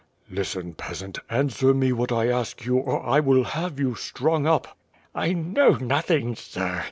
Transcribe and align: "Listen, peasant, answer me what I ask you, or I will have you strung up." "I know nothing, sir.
"Listen, 0.31 0.73
peasant, 0.73 1.19
answer 1.29 1.75
me 1.75 1.91
what 1.93 2.11
I 2.11 2.27
ask 2.27 2.65
you, 2.65 2.77
or 2.77 3.05
I 3.05 3.19
will 3.19 3.43
have 3.43 3.79
you 3.79 3.93
strung 3.93 4.47
up." 4.47 4.75
"I 5.13 5.31
know 5.33 5.73
nothing, 5.75 6.33
sir. 6.35 6.79